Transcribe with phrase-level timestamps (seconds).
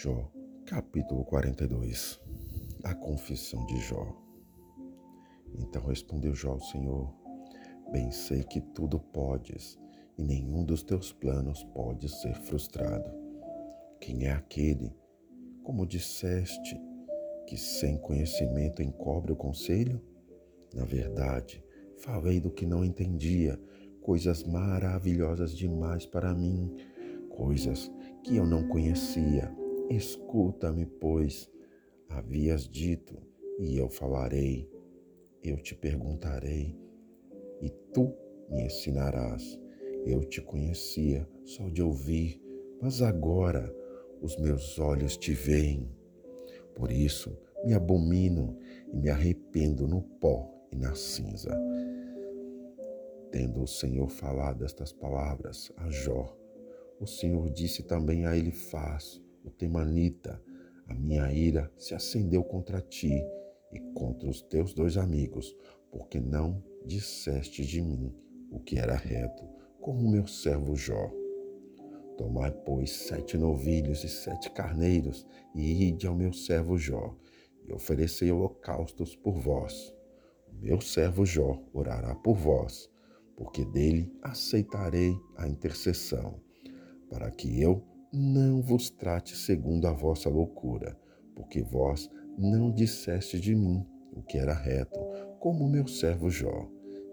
[0.00, 0.30] Jó,
[0.64, 2.20] capítulo 42
[2.84, 4.16] A confissão de Jó.
[5.58, 7.12] Então respondeu Jó ao Senhor:
[7.90, 9.76] Bem sei que tudo podes,
[10.16, 13.10] e nenhum dos teus planos pode ser frustrado.
[14.00, 14.94] Quem é aquele,
[15.64, 16.80] como disseste,
[17.48, 20.00] que sem conhecimento encobre o conselho?
[20.76, 21.60] Na verdade,
[21.96, 23.60] falei do que não entendia,
[24.00, 26.72] coisas maravilhosas demais para mim,
[27.30, 27.90] coisas
[28.22, 29.52] que eu não conhecia
[29.90, 31.50] Escuta-me, pois,
[32.10, 33.16] havias dito,
[33.58, 34.70] e eu falarei,
[35.42, 36.78] eu te perguntarei,
[37.62, 38.14] e tu
[38.50, 39.58] me ensinarás.
[40.04, 42.38] Eu te conhecia só de ouvir,
[42.82, 43.74] mas agora
[44.20, 45.90] os meus olhos te veem.
[46.74, 48.58] Por isso me abomino
[48.92, 51.50] e me arrependo no pó e na cinza.
[53.30, 56.36] Tendo o Senhor falado estas palavras a Jó,
[57.00, 60.40] o Senhor disse também a ele: Faz o temanita,
[60.86, 63.12] a minha ira se acendeu contra ti
[63.72, 65.54] e contra os teus dois amigos,
[65.90, 68.14] porque não disseste de mim
[68.50, 69.44] o que era reto,
[69.80, 71.10] como meu servo Jó.
[72.16, 77.16] Tomai, pois, sete novilhos e sete carneiros, e ide ao meu servo Jó,
[77.66, 79.94] e oferecei holocaustos por vós.
[80.48, 82.90] O meu servo Jó orará por vós,
[83.36, 86.40] porque dele aceitarei a intercessão,
[87.08, 90.96] para que eu não vos trate segundo a vossa loucura,
[91.34, 94.98] porque vós não disseste de mim o que era reto,
[95.38, 96.68] como meu servo Jó.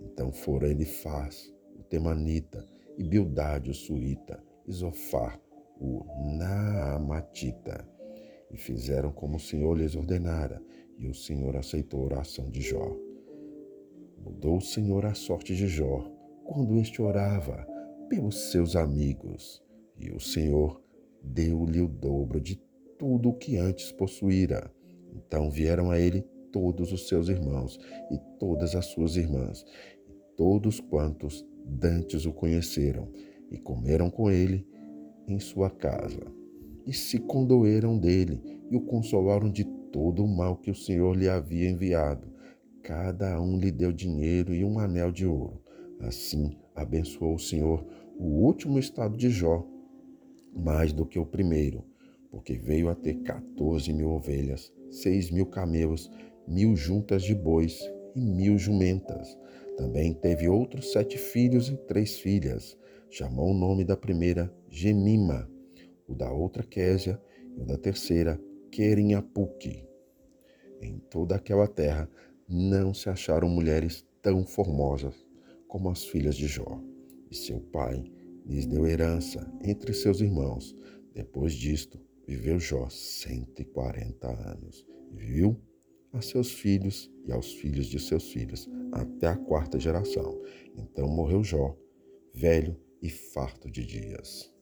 [0.00, 5.40] Então foram Elifaz, o Temanita, e Bildade, o Suíta, e Zofar,
[5.78, 6.04] o
[6.36, 7.88] Naamatita,
[8.50, 10.60] e fizeram como o Senhor lhes ordenara,
[10.98, 12.96] e o Senhor aceitou a oração de Jó.
[14.18, 16.04] Mudou o Senhor a sorte de Jó,
[16.44, 17.66] quando este orava
[18.08, 19.62] pelos seus amigos
[20.00, 20.80] e o Senhor
[21.22, 22.56] deu-lhe o dobro de
[22.98, 24.72] tudo o que antes possuíra.
[25.14, 27.78] Então vieram a ele todos os seus irmãos
[28.10, 29.64] e todas as suas irmãs,
[30.08, 33.08] e todos quantos dantes o conheceram,
[33.50, 34.66] e comeram com ele
[35.28, 36.20] em sua casa.
[36.86, 41.28] E se condoeram dele e o consolaram de todo o mal que o Senhor lhe
[41.28, 42.28] havia enviado.
[42.82, 45.62] Cada um lhe deu dinheiro e um anel de ouro.
[46.00, 47.84] Assim abençoou o Senhor
[48.16, 49.66] o último estado de Jó
[50.54, 51.84] mais do que o primeiro,
[52.30, 56.10] porque veio a ter 14 mil ovelhas, seis mil camelos,
[56.46, 57.80] mil juntas de bois
[58.14, 59.36] e mil jumentas.
[59.76, 62.76] Também teve outros sete filhos e três filhas.
[63.08, 65.50] Chamou o nome da primeira Gemima,
[66.06, 67.20] o da outra Késia
[67.56, 68.40] e o da terceira
[68.70, 69.84] Querinhapuque.
[70.80, 72.08] Em toda aquela terra
[72.48, 75.14] não se acharam mulheres tão formosas
[75.66, 76.80] como as filhas de Jó.
[77.30, 78.04] E seu pai
[78.46, 80.76] lhes deu herança entre seus irmãos.
[81.14, 84.86] Depois disto, viveu Jó cento e quarenta anos.
[85.12, 85.60] Viu
[86.12, 90.40] a seus filhos e aos filhos de seus filhos, até a quarta geração.
[90.76, 91.76] Então morreu Jó,
[92.34, 94.52] velho e farto de dias.